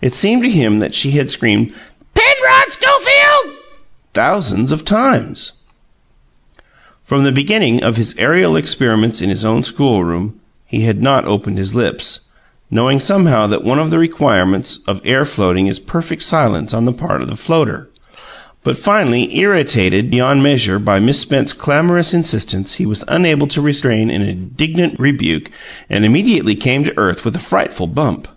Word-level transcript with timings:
It 0.00 0.14
seemed 0.14 0.44
to 0.44 0.48
him 0.50 0.78
that 0.78 0.94
she 0.94 1.10
had 1.18 1.32
screamed 1.32 1.72
"Penrod 2.14 2.68
Schofield!" 2.70 3.56
thousands 4.12 4.70
of 4.70 4.84
times. 4.84 5.50
From 7.04 7.24
the 7.24 7.32
beginning 7.32 7.82
of 7.82 7.96
his 7.96 8.14
aerial 8.16 8.54
experiments 8.54 9.20
in 9.20 9.30
his 9.30 9.44
own 9.44 9.64
schoolroom, 9.64 10.34
he 10.64 10.82
had 10.82 11.02
not 11.02 11.24
opened 11.24 11.58
his 11.58 11.74
lips, 11.74 12.28
knowing 12.70 13.00
somehow 13.00 13.48
that 13.48 13.64
one 13.64 13.80
of 13.80 13.90
the 13.90 13.98
requirements 13.98 14.76
for 14.84 15.00
air 15.04 15.24
floating 15.24 15.66
is 15.66 15.80
perfect 15.80 16.22
silence 16.22 16.72
on 16.72 16.84
the 16.84 16.92
part 16.92 17.20
of 17.20 17.26
the 17.26 17.34
floater; 17.34 17.90
but, 18.62 18.78
finally, 18.78 19.36
irritated 19.36 20.08
beyond 20.08 20.40
measure 20.40 20.78
by 20.78 21.00
Miss 21.00 21.18
Spence's 21.18 21.52
clamorous 21.52 22.14
insistence, 22.14 22.74
he 22.74 22.86
was 22.86 23.02
unable 23.08 23.48
to 23.48 23.60
restrain 23.60 24.08
an 24.08 24.22
indignant 24.22 25.00
rebuke 25.00 25.50
and 25.90 26.04
immediately 26.04 26.54
came 26.54 26.84
to 26.84 26.96
earth 26.96 27.24
with 27.24 27.34
a 27.34 27.40
frightful 27.40 27.88
bump. 27.88 28.28